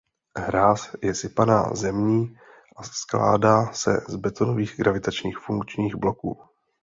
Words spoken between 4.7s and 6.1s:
gravitačních funkčních